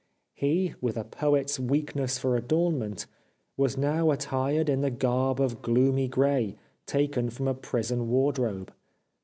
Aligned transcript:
He, 0.33 0.73
with 0.81 0.97
a 0.97 1.03
poet's 1.03 1.59
weakness 1.59 2.17
for 2.17 2.35
adornment, 2.35 3.05
was 3.55 3.77
now 3.77 4.09
attired 4.09 4.67
in 4.67 4.81
the 4.81 4.89
garb 4.89 5.39
of 5.39 5.61
gloomy 5.61 6.07
grey, 6.07 6.55
taken 6.87 7.29
from 7.29 7.47
a 7.47 7.53
prison 7.53 8.07
ward 8.09 8.39
robe. 8.39 8.73